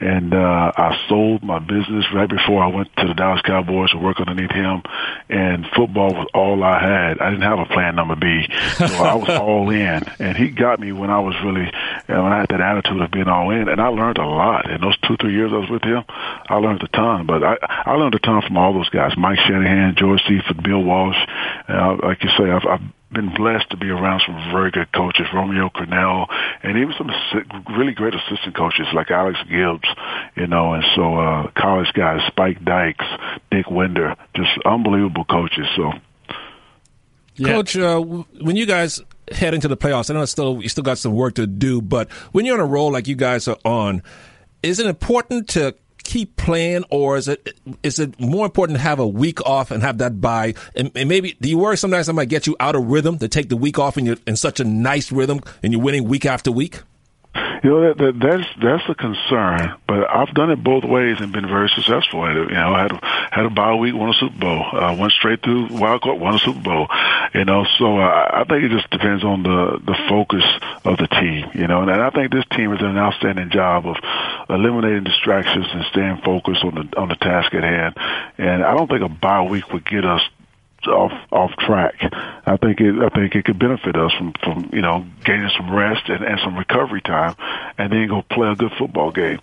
and 0.00 0.34
uh, 0.34 0.72
I 0.76 0.98
sold 1.08 1.42
my 1.42 1.58
business 1.58 2.04
right 2.14 2.28
before 2.28 2.62
I 2.62 2.68
went 2.68 2.94
to 2.96 3.06
the 3.06 3.14
Dallas 3.14 3.40
Cowboys 3.42 3.90
to 3.90 3.98
work 3.98 4.20
underneath 4.20 4.50
him. 4.50 4.82
And 5.28 5.66
football 5.76 6.14
was 6.14 6.28
all 6.34 6.62
I 6.62 6.80
had. 6.80 7.20
I 7.20 7.30
didn't 7.30 7.42
have 7.42 7.58
a 7.58 7.66
plan 7.66 7.96
number 7.96 8.16
B, 8.16 8.46
so 8.76 8.86
I 8.86 9.14
was 9.14 9.28
all 9.40 9.70
in. 9.70 10.02
And 10.18 10.36
he 10.36 10.48
got 10.50 10.80
me 10.80 10.92
when 10.92 11.10
I 11.10 11.20
was 11.20 11.34
really, 11.44 11.70
when 12.06 12.32
I 12.32 12.40
had 12.40 12.48
that 12.50 12.60
attitude 12.60 13.00
of 13.00 13.10
being 13.10 13.28
all 13.28 13.50
in. 13.50 13.68
And 13.68 13.80
I 13.80 13.88
learned 13.88 14.18
a 14.18 14.26
lot 14.26 14.70
in 14.70 14.80
those 14.80 14.96
two 14.98 15.16
three 15.16 15.32
years 15.34 15.52
I 15.52 15.58
was 15.58 15.70
with 15.70 15.84
him. 15.84 16.04
I 16.08 16.56
learned 16.56 16.82
a 16.82 16.88
ton, 16.88 17.26
but 17.26 17.42
I 17.42 17.56
I 17.60 17.92
learned 17.94 18.14
a 18.14 18.18
ton 18.18 18.42
from 18.42 18.56
all 18.56 18.72
those 18.72 18.90
guys: 18.90 19.12
Mike 19.16 19.38
Shanahan, 19.46 19.94
George 19.96 20.20
Seifert, 20.28 20.62
Bill 20.62 20.82
Walsh. 20.82 21.16
Uh, 21.68 21.96
like 22.02 22.22
you 22.22 22.30
say, 22.38 22.50
I've, 22.50 22.66
I've 22.66 22.80
been 23.10 23.34
blessed 23.34 23.70
to 23.70 23.76
be 23.76 23.88
around 23.88 24.22
some 24.26 24.36
very 24.52 24.70
good 24.70 24.92
coaches, 24.92 25.26
Romeo 25.32 25.70
Crennel, 25.70 26.26
and 26.62 26.76
even 26.76 26.92
some 26.98 27.10
really 27.76 27.92
great 27.92 28.14
assistant 28.14 28.54
coaches 28.54 28.86
like 28.92 29.10
Alex 29.10 29.38
Gibbs, 29.48 29.88
you 30.36 30.46
know, 30.46 30.74
and 30.74 30.84
so 30.94 31.16
uh, 31.16 31.50
college 31.56 31.92
guys, 31.94 32.20
Spike 32.26 32.62
Dykes, 32.64 33.04
Dick 33.50 33.70
Winder, 33.70 34.14
just 34.34 34.50
unbelievable 34.64 35.24
coaches. 35.24 35.66
So, 35.74 35.92
yeah. 37.36 37.48
Coach, 37.48 37.76
uh, 37.76 38.00
when 38.00 38.56
you 38.56 38.66
guys 38.66 39.00
head 39.32 39.54
into 39.54 39.68
the 39.68 39.76
playoffs, 39.76 40.10
I 40.10 40.14
know 40.14 40.22
it's 40.22 40.32
still 40.32 40.60
you 40.62 40.68
still 40.68 40.84
got 40.84 40.98
some 40.98 41.14
work 41.14 41.34
to 41.34 41.46
do, 41.46 41.80
but 41.80 42.10
when 42.32 42.44
you're 42.44 42.54
on 42.54 42.60
a 42.60 42.66
roll 42.66 42.92
like 42.92 43.08
you 43.08 43.16
guys 43.16 43.48
are 43.48 43.58
on, 43.64 44.02
is 44.62 44.78
it 44.80 44.86
important 44.86 45.48
to 45.50 45.74
keep 46.08 46.36
playing, 46.36 46.84
or 46.88 47.18
is 47.18 47.28
it 47.28 47.54
is 47.82 47.98
it 47.98 48.18
more 48.18 48.46
important 48.46 48.78
to 48.78 48.82
have 48.82 48.98
a 48.98 49.06
week 49.06 49.44
off 49.46 49.70
and 49.70 49.82
have 49.82 49.98
that 49.98 50.20
bye? 50.22 50.54
And, 50.74 50.90
and 50.94 51.08
maybe 51.08 51.36
do 51.40 51.50
you 51.50 51.58
worry 51.58 51.76
sometimes 51.76 52.08
I 52.08 52.12
might 52.12 52.30
get 52.30 52.46
you 52.46 52.56
out 52.58 52.74
of 52.74 52.86
rhythm 52.86 53.18
to 53.18 53.28
take 53.28 53.50
the 53.50 53.56
week 53.56 53.78
off 53.78 53.98
and 53.98 54.06
you're 54.06 54.16
in 54.26 54.34
such 54.34 54.58
a 54.58 54.64
nice 54.64 55.12
rhythm 55.12 55.40
and 55.62 55.72
you're 55.72 55.82
winning 55.82 56.08
week 56.08 56.24
after 56.24 56.50
week? 56.50 56.80
You 57.62 57.70
know 57.70 57.88
that, 57.88 57.98
that 57.98 58.18
that's 58.18 58.48
that's 58.62 58.88
a 58.88 58.94
concern, 58.94 59.74
but 59.86 60.08
I've 60.08 60.32
done 60.32 60.50
it 60.50 60.64
both 60.64 60.84
ways 60.84 61.18
and 61.20 61.30
been 61.30 61.46
very 61.46 61.68
successful 61.68 62.24
at 62.24 62.36
it. 62.36 62.48
You 62.48 62.54
know, 62.54 62.72
I 62.72 62.82
had 62.82 62.92
had 63.30 63.46
a 63.46 63.50
bye 63.50 63.74
week, 63.74 63.94
won 63.94 64.10
a 64.10 64.14
Super 64.14 64.38
Bowl, 64.38 64.64
uh, 64.72 64.96
went 64.98 65.12
straight 65.12 65.42
through 65.42 65.68
wild 65.70 66.02
card, 66.02 66.18
won 66.18 66.34
a 66.34 66.38
Super 66.38 66.60
Bowl. 66.60 66.88
You 67.34 67.44
know, 67.44 67.66
so 67.78 67.98
uh, 67.98 68.30
I 68.32 68.44
think 68.44 68.64
it 68.64 68.70
just 68.70 68.90
depends 68.90 69.24
on 69.24 69.42
the 69.42 69.80
the 69.84 69.96
focus 70.08 70.44
of 70.84 70.98
the 70.98 71.06
team. 71.06 71.50
You 71.54 71.66
know, 71.66 71.82
and 71.82 71.90
I 71.90 72.10
think 72.10 72.32
this 72.32 72.44
team 72.52 72.70
has 72.70 72.80
done 72.80 72.90
an 72.90 72.98
outstanding 72.98 73.50
job 73.50 73.86
of 73.86 73.96
eliminating 74.48 75.04
distractions 75.04 75.66
and 75.72 75.84
staying 75.86 76.18
focused 76.24 76.64
on 76.64 76.74
the 76.74 76.98
on 76.98 77.08
the 77.08 77.16
task 77.16 77.54
at 77.54 77.62
hand. 77.62 77.96
And 78.38 78.64
I 78.64 78.74
don't 78.74 78.88
think 78.88 79.02
a 79.02 79.08
bye 79.08 79.42
week 79.42 79.72
would 79.72 79.84
get 79.84 80.04
us 80.04 80.22
off 80.88 81.12
off 81.32 81.50
track. 81.58 81.94
I 82.46 82.56
think 82.56 82.80
it 82.80 82.94
I 83.02 83.08
think 83.08 83.34
it 83.34 83.44
could 83.44 83.58
benefit 83.58 83.96
us 83.96 84.12
from 84.16 84.32
from 84.42 84.70
you 84.72 84.82
know 84.82 85.06
gaining 85.24 85.50
some 85.56 85.72
rest 85.74 86.08
and, 86.08 86.24
and 86.24 86.40
some 86.42 86.56
recovery 86.56 87.00
time, 87.00 87.36
and 87.76 87.92
then 87.92 88.08
go 88.08 88.22
play 88.22 88.48
a 88.48 88.56
good 88.56 88.72
football 88.78 89.10
game. 89.10 89.40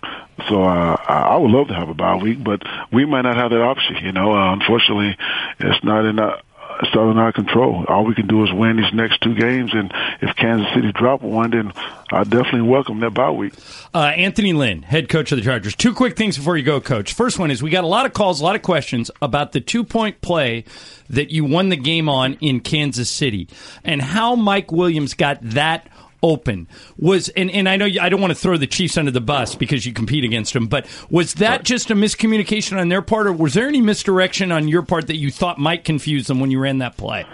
So 0.48 0.62
uh, 0.62 0.96
I 1.08 1.36
would 1.36 1.50
love 1.50 1.68
to 1.68 1.74
have 1.74 1.88
a 1.88 1.94
bye 1.94 2.16
week, 2.16 2.42
but 2.42 2.62
we 2.92 3.06
might 3.06 3.22
not 3.22 3.36
have 3.36 3.50
that 3.50 3.62
option. 3.62 3.96
You 4.04 4.12
know, 4.12 4.32
uh, 4.32 4.52
unfortunately, 4.52 5.16
it's 5.58 5.82
not 5.82 6.04
in 6.04 6.18
our, 6.18 6.40
it's 6.82 6.94
out 6.96 7.08
of 7.08 7.16
our 7.16 7.32
control. 7.32 7.84
All 7.88 8.04
we 8.04 8.14
can 8.14 8.26
do 8.26 8.44
is 8.44 8.52
win 8.52 8.76
these 8.76 8.92
next 8.92 9.20
two 9.20 9.34
games, 9.34 9.72
and 9.74 9.92
if 10.20 10.34
Kansas 10.36 10.66
City 10.74 10.92
drop 10.92 11.22
one, 11.22 11.50
then 11.50 11.72
I 12.12 12.24
definitely 12.24 12.62
welcome 12.62 13.00
that 13.00 13.14
bye 13.14 13.30
week. 13.30 13.54
Uh, 13.94 13.98
Anthony 13.98 14.52
Lynn, 14.52 14.82
head 14.82 15.08
coach 15.08 15.32
of 15.32 15.38
the 15.38 15.44
Chargers. 15.44 15.74
Two 15.74 15.94
quick 15.94 16.16
things 16.16 16.36
before 16.36 16.56
you 16.56 16.62
go, 16.62 16.80
coach. 16.80 17.14
First 17.14 17.38
one 17.38 17.50
is 17.50 17.62
we 17.62 17.70
got 17.70 17.84
a 17.84 17.88
lot 17.88 18.06
of 18.06 18.12
calls, 18.12 18.40
a 18.40 18.44
lot 18.44 18.56
of 18.56 18.62
questions 18.62 19.10
about 19.22 19.52
the 19.52 19.60
two 19.60 19.84
point 19.84 20.20
play 20.20 20.64
that 21.08 21.30
you 21.30 21.44
won 21.44 21.68
the 21.68 21.76
game 21.76 22.08
on 22.08 22.34
in 22.34 22.60
Kansas 22.60 23.10
City 23.10 23.48
and 23.84 24.02
how 24.02 24.34
Mike 24.34 24.70
Williams 24.70 25.14
got 25.14 25.38
that 25.42 25.88
open 26.22 26.68
was 26.96 27.28
and, 27.30 27.50
and 27.50 27.68
I 27.68 27.76
know 27.76 27.84
you, 27.84 28.00
I 28.00 28.08
don't 28.08 28.20
want 28.20 28.32
to 28.32 28.38
throw 28.38 28.56
the 28.56 28.66
Chiefs 28.66 28.96
under 28.96 29.10
the 29.10 29.20
bus 29.20 29.54
because 29.54 29.86
you 29.86 29.92
compete 29.92 30.24
against 30.24 30.52
them, 30.52 30.66
but 30.66 30.86
was 31.10 31.34
that 31.34 31.64
just 31.64 31.90
a 31.90 31.94
miscommunication 31.94 32.78
on 32.78 32.88
their 32.88 33.02
part, 33.02 33.26
or 33.26 33.32
was 33.32 33.54
there 33.54 33.68
any 33.68 33.80
misdirection 33.80 34.52
on 34.52 34.68
your 34.68 34.82
part 34.82 35.06
that 35.08 35.16
you 35.16 35.30
thought 35.30 35.58
might 35.58 35.84
confuse 35.84 36.26
them 36.26 36.40
when 36.40 36.50
you 36.50 36.58
ran 36.58 36.78
that 36.78 36.96
play? 36.96 37.26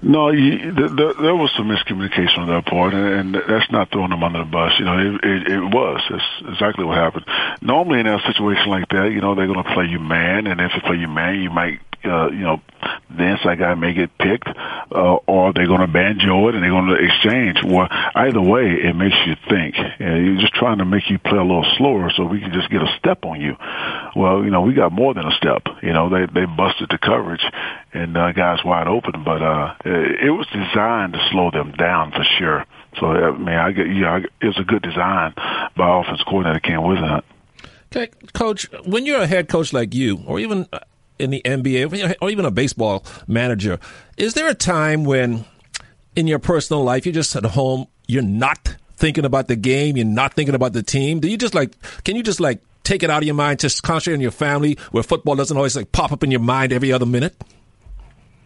No, 0.00 0.30
you, 0.30 0.72
there, 0.72 1.12
there 1.14 1.34
was 1.34 1.50
some 1.56 1.68
miscommunication 1.68 2.38
on 2.38 2.46
their 2.46 2.62
part, 2.62 2.94
and, 2.94 3.34
and 3.34 3.42
that's 3.48 3.70
not 3.70 3.90
throwing 3.90 4.10
them 4.10 4.22
under 4.22 4.38
the 4.38 4.44
bus. 4.44 4.72
You 4.78 4.84
know, 4.84 4.96
it, 4.96 5.24
it, 5.24 5.52
it 5.52 5.60
was. 5.60 6.00
That's 6.08 6.52
exactly 6.52 6.84
what 6.84 6.96
happened. 6.96 7.24
Normally, 7.60 8.00
in 8.00 8.06
a 8.06 8.20
situation 8.20 8.68
like 8.68 8.88
that, 8.90 9.10
you 9.12 9.20
know, 9.20 9.34
they're 9.34 9.48
going 9.48 9.62
to 9.62 9.74
play 9.74 9.86
you 9.86 9.98
man, 9.98 10.46
and 10.46 10.60
if 10.60 10.70
they 10.72 10.80
play 10.80 10.96
you 10.96 11.08
man, 11.08 11.40
you 11.40 11.50
might 11.50 11.80
uh, 12.08 12.30
you 12.30 12.40
know, 12.40 12.60
the 13.10 13.24
inside 13.24 13.58
guy 13.58 13.74
may 13.74 13.92
get 13.92 14.16
picked, 14.18 14.48
uh, 14.48 15.16
or 15.26 15.52
they're 15.52 15.66
going 15.66 15.80
to 15.80 15.88
banjo 15.88 16.48
it 16.48 16.54
and 16.54 16.62
they're 16.62 16.70
going 16.70 16.88
to 16.88 16.94
exchange. 16.94 17.58
Well, 17.64 17.88
either 17.90 18.40
way, 18.40 18.72
it 18.82 18.94
makes 18.94 19.16
you 19.26 19.34
think. 19.48 19.76
And 19.76 20.26
you're 20.26 20.40
just 20.40 20.54
trying 20.54 20.78
to 20.78 20.84
make 20.84 21.08
you 21.10 21.18
play 21.18 21.38
a 21.38 21.42
little 21.42 21.66
slower 21.76 22.10
so 22.16 22.24
we 22.24 22.40
can 22.40 22.52
just 22.52 22.70
get 22.70 22.82
a 22.82 22.96
step 22.98 23.24
on 23.24 23.40
you. 23.40 23.56
Well, 24.16 24.44
you 24.44 24.50
know, 24.50 24.62
we 24.62 24.74
got 24.74 24.92
more 24.92 25.14
than 25.14 25.26
a 25.26 25.32
step. 25.32 25.66
You 25.82 25.92
know, 25.92 26.08
they 26.08 26.26
they 26.32 26.46
busted 26.46 26.88
the 26.90 26.98
coverage 26.98 27.44
and 27.92 28.16
uh, 28.16 28.32
guys 28.32 28.60
wide 28.64 28.88
open, 28.88 29.24
but 29.24 29.42
uh, 29.42 29.74
it, 29.84 30.30
was 30.30 30.46
designed 30.48 31.14
to 31.14 31.28
slow 31.30 31.50
them 31.50 31.72
down 31.72 32.12
for 32.12 32.24
sure. 32.38 32.64
So, 32.98 33.06
I 33.06 33.36
mean, 33.36 33.48
I 33.48 33.72
get, 33.72 33.86
yeah, 33.86 34.20
it 34.40 34.46
was 34.46 34.58
a 34.58 34.64
good 34.64 34.82
design 34.82 35.34
by 35.76 36.00
offense 36.00 36.22
coordinator 36.24 36.60
Ken 36.60 36.78
Whisenhunt. 36.78 37.22
Okay, 37.90 38.12
coach, 38.34 38.66
when 38.84 39.06
you're 39.06 39.22
a 39.22 39.26
head 39.26 39.48
coach 39.48 39.72
like 39.72 39.94
you, 39.94 40.22
or 40.26 40.38
even 40.38 40.66
uh, 40.72 40.80
in 41.18 41.30
the 41.30 41.42
NBA, 41.44 42.16
or 42.20 42.30
even 42.30 42.44
a 42.44 42.50
baseball 42.50 43.04
manager, 43.26 43.78
is 44.16 44.34
there 44.34 44.48
a 44.48 44.54
time 44.54 45.04
when 45.04 45.44
in 46.16 46.26
your 46.26 46.38
personal 46.38 46.82
life 46.82 47.06
you're 47.06 47.12
just 47.12 47.34
at 47.36 47.44
home, 47.44 47.86
you're 48.06 48.22
not 48.22 48.76
thinking 48.96 49.24
about 49.24 49.48
the 49.48 49.56
game, 49.56 49.96
you're 49.96 50.06
not 50.06 50.34
thinking 50.34 50.54
about 50.54 50.72
the 50.72 50.82
team? 50.82 51.20
Do 51.20 51.28
you 51.28 51.36
just 51.36 51.54
like, 51.54 51.72
can 52.04 52.16
you 52.16 52.22
just 52.22 52.40
like 52.40 52.60
take 52.84 53.02
it 53.02 53.10
out 53.10 53.22
of 53.22 53.26
your 53.26 53.34
mind, 53.34 53.60
just 53.60 53.82
concentrate 53.82 54.14
on 54.14 54.20
your 54.20 54.30
family 54.30 54.78
where 54.90 55.02
football 55.02 55.36
doesn't 55.36 55.56
always 55.56 55.76
like 55.76 55.92
pop 55.92 56.10
up 56.12 56.24
in 56.24 56.30
your 56.30 56.40
mind 56.40 56.72
every 56.72 56.92
other 56.92 57.06
minute? 57.06 57.36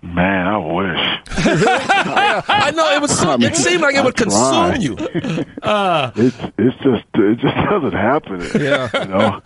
Man, 0.05 0.49
I 0.49 0.57
wish. 0.59 1.47
yeah, 1.47 2.43
I 2.49 2.73
know 2.73 2.91
it 2.91 3.01
was. 3.01 3.23
I 3.23 3.37
mean, 3.37 3.51
it 3.51 3.57
seemed 3.57 3.83
like 3.83 3.95
it 3.95 4.03
would 4.03 4.17
consume 4.17 4.81
you. 4.81 4.97
Uh, 5.63 6.11
it's 6.17 6.37
it's 6.59 6.77
just 6.79 7.05
it 7.15 7.39
just 7.39 7.55
doesn't 7.71 7.93
happen. 7.93 8.41
Yeah, 8.61 8.91
you 8.93 9.09
know. 9.09 9.43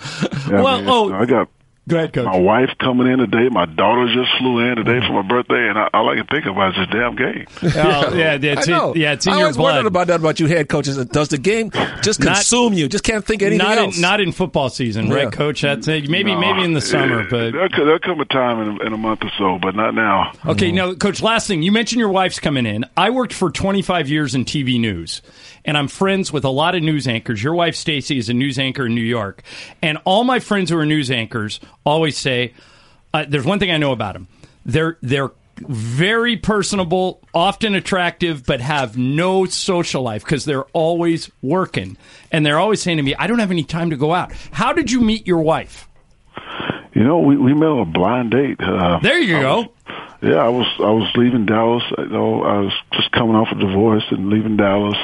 Yeah, 0.48 0.62
well, 0.62 0.66
I 0.66 0.80
mean, 0.80 0.88
oh, 0.88 1.12
I 1.12 1.26
got 1.26 1.50
Go 1.88 1.98
ahead, 1.98 2.12
Coach. 2.12 2.24
My 2.26 2.36
wife 2.36 2.70
coming 2.80 3.06
in 3.06 3.20
today. 3.20 3.48
My 3.48 3.64
daughter 3.64 4.12
just 4.12 4.36
flew 4.38 4.58
in 4.58 4.74
today 4.74 4.98
mm-hmm. 4.98 5.06
for 5.06 5.22
my 5.22 5.28
birthday, 5.28 5.68
and 5.68 5.78
I, 5.78 5.88
all 5.94 6.10
I 6.10 6.16
can 6.16 6.26
think 6.26 6.46
about 6.46 6.70
is 6.70 6.76
this 6.78 6.88
damn 6.90 7.14
game. 7.14 7.46
Oh, 7.86 8.14
yeah, 8.14 8.34
yeah, 8.34 8.52
it's, 8.52 8.68
I 8.68 8.72
know. 8.72 8.94
yeah, 8.96 9.12
it's 9.12 9.26
in 9.26 9.32
I 9.32 9.36
your 9.36 9.44
always 9.44 9.56
blood. 9.56 9.74
wondered 9.74 9.86
about 9.86 10.06
that 10.08 10.20
about 10.20 10.40
you 10.40 10.46
head 10.46 10.68
coaches. 10.68 10.96
Does 11.06 11.28
the 11.28 11.38
game 11.38 11.70
just 12.02 12.20
Not- 12.20 12.36
consume 12.36 12.72
you? 12.72 12.88
Just 12.88 13.04
can't 13.04 13.24
think 13.24 13.42
anything 13.42 13.58
not 13.66 13.78
else. 13.78 13.96
in, 13.96 14.02
not 14.02 14.20
in 14.20 14.32
football 14.32 14.68
season, 14.70 15.06
Yeah. 15.06 15.14
right, 15.14 15.32
Coach? 15.32 15.60
That's 15.62 15.86
it. 15.86 16.08
Maybe 16.08 16.34
No. 16.34 16.40
maybe 16.40 16.64
in 16.64 16.72
the 16.72 16.80
summer, 16.80 17.24
but 17.28 17.52
there'll, 17.52 17.68
there'll 17.68 17.98
come 17.98 18.20
a 18.20 18.24
time 18.24 18.60
in, 18.60 18.86
in 18.86 18.92
a 18.92 18.96
month 18.96 19.22
or 19.22 19.30
so, 19.38 19.58
but 19.60 19.76
not 19.76 19.94
now. 19.94 20.32
Okay, 20.46 20.72
now, 20.72 20.94
Coach, 20.94 21.22
last 21.22 21.46
thing. 21.46 21.62
You 21.62 21.70
mentioned 21.70 22.00
your 22.00 22.08
wife's 22.08 22.40
coming 22.40 22.66
in. 22.66 22.84
I 22.96 23.10
worked 23.10 23.32
for 23.32 23.50
25 23.50 24.08
years 24.08 24.34
in 24.34 24.44
TV 24.44 24.80
news, 24.80 25.22
and 25.66 25.76
I'm 25.76 25.88
friends 25.88 26.32
with 26.32 26.44
a 26.44 26.48
lot 26.50 26.74
of 26.74 26.82
news 26.82 27.06
anchors. 27.06 27.42
Your 27.42 27.54
wife, 27.54 27.76
Stacy, 27.76 28.16
is 28.16 28.28
a 28.30 28.34
news 28.34 28.58
anchor 28.58 28.86
in 28.86 28.94
New 28.94 29.02
York. 29.02 29.42
And 29.82 29.98
all 30.04 30.24
my 30.24 30.38
friends 30.38 30.70
who 30.70 30.78
are 30.78 30.86
news 30.86 31.10
anchors 31.10 31.60
always 31.84 32.16
say 32.16 32.54
uh, 33.12 33.26
there's 33.28 33.44
one 33.44 33.58
thing 33.58 33.70
I 33.70 33.76
know 33.76 33.92
about 33.92 34.14
them. 34.14 34.28
They're, 34.64 34.96
they're 35.02 35.30
very 35.58 36.36
personable, 36.36 37.20
often 37.34 37.74
attractive, 37.74 38.44
but 38.46 38.60
have 38.60 38.96
no 38.98 39.44
social 39.46 40.02
life 40.02 40.22
because 40.24 40.44
they're 40.44 40.64
always 40.72 41.30
working. 41.42 41.96
And 42.30 42.44
they're 42.44 42.58
always 42.58 42.82
saying 42.82 42.98
to 42.98 43.02
me, 43.02 43.14
I 43.14 43.26
don't 43.26 43.38
have 43.38 43.50
any 43.50 43.64
time 43.64 43.90
to 43.90 43.96
go 43.96 44.12
out. 44.14 44.32
How 44.52 44.72
did 44.72 44.90
you 44.90 45.00
meet 45.00 45.26
your 45.26 45.40
wife? 45.40 45.88
You 46.94 47.04
know, 47.04 47.18
we 47.20 47.36
we 47.36 47.52
met 47.54 47.66
on 47.68 47.80
a 47.80 47.84
blind 47.84 48.30
date. 48.30 48.58
Uh, 48.60 48.98
There 49.02 49.18
you 49.18 49.36
I 49.38 49.42
go. 49.42 49.56
was- 49.60 49.68
yeah, 50.22 50.36
I 50.36 50.48
was 50.48 50.66
I 50.78 50.90
was 50.90 51.10
leaving 51.16 51.44
Dallas. 51.44 51.82
You 51.98 52.06
know, 52.06 52.42
I 52.42 52.58
was 52.60 52.72
just 52.94 53.12
coming 53.12 53.36
off 53.36 53.48
a 53.52 53.54
divorce 53.54 54.02
and 54.10 54.30
leaving 54.30 54.56
Dallas. 54.56 54.96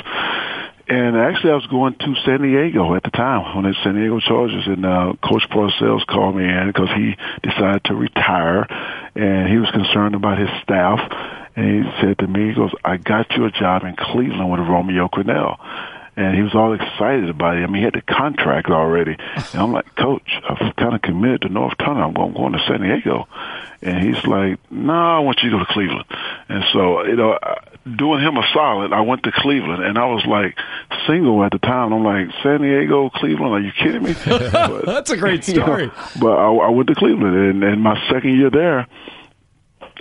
And 0.93 1.17
actually, 1.17 1.53
I 1.53 1.55
was 1.55 1.67
going 1.69 1.95
to 1.95 2.15
San 2.27 2.43
Diego 2.43 2.95
at 2.95 3.03
the 3.03 3.09
time 3.09 3.57
when 3.57 3.65
the 3.65 3.75
San 3.83 3.95
Diego 3.95 4.21
Chargers, 4.21 4.67
and 4.67 4.85
uh, 4.85 5.15
Coach 5.25 5.49
Parcells 5.49 6.07
called 6.07 6.37
me 6.37 6.45
in 6.45 6.67
because 6.67 6.91
he 6.95 7.17
decided 7.43 7.85
to 7.85 7.95
retire, 7.95 8.67
and 9.15 9.49
he 9.49 9.57
was 9.57 9.71
concerned 9.71 10.15
about 10.15 10.37
his 10.37 10.51
staff. 10.63 11.01
And 11.57 11.87
he 11.87 11.91
said 11.99 12.19
to 12.19 12.27
me, 12.27 12.49
"He 12.49 12.55
goes, 12.55 12.73
I 12.85 12.99
got 12.99 13.31
you 13.31 13.47
a 13.47 13.51
job 13.51 13.85
in 13.85 13.97
Cleveland 13.97 14.51
with 14.51 14.61
Romeo 14.61 15.09
Crennel." 15.09 15.57
And 16.15 16.37
he 16.37 16.43
was 16.43 16.55
all 16.55 16.75
excited 16.75 17.31
about 17.31 17.57
it. 17.57 17.63
I 17.63 17.67
mean, 17.69 17.77
he 17.77 17.85
had 17.85 17.95
the 17.95 18.03
contract 18.03 18.69
already. 18.69 19.17
And 19.35 19.63
I'm 19.63 19.73
like, 19.73 19.97
Coach, 19.97 20.31
I've 20.47 20.77
kind 20.77 20.95
of 20.95 21.01
committed 21.01 21.41
to 21.43 21.49
Norv 21.49 21.79
Turner. 21.79 22.05
I'm 22.05 22.13
going, 22.13 22.35
going 22.35 22.53
to 22.53 22.63
San 22.69 22.83
Diego. 22.83 23.27
And 23.81 24.05
he's 24.05 24.23
like, 24.27 24.59
No, 24.71 24.93
I 24.93 25.21
want 25.21 25.41
you 25.43 25.49
to 25.49 25.57
go 25.57 25.65
to 25.65 25.73
Cleveland. 25.73 26.05
And 26.51 26.65
so, 26.75 27.07
you 27.07 27.17
know, 27.17 27.33
uh, 27.33 27.55
doing 27.85 28.21
him 28.23 28.37
a 28.37 28.47
solid, 28.55 28.93
I 28.93 29.01
went 29.01 29.23
to 29.25 29.33
Cleveland. 29.33 29.83
And 29.85 29.99
I 29.99 30.07
was 30.07 30.25
like 30.27 30.57
single 31.07 31.43
at 31.45 31.53
the 31.53 31.59
time. 31.59 31.93
I'm 31.93 32.05
like, 32.05 32.29
San 32.43 32.61
Diego, 32.63 33.11
Cleveland, 33.11 33.53
are 33.55 33.61
you 33.61 33.73
kidding 33.73 34.03
me? 34.03 34.15
But, 34.53 34.87
That's 34.87 35.11
a 35.11 35.17
great 35.17 35.47
you 35.49 35.55
know, 35.55 35.65
story. 35.65 35.91
but 36.21 36.33
I, 36.37 36.53
I 36.53 36.69
went 36.71 36.89
to 36.89 36.95
Cleveland. 36.95 37.37
And, 37.37 37.65
and 37.65 37.83
my 37.83 38.01
second 38.11 38.37
year 38.39 38.51
there, 38.51 38.87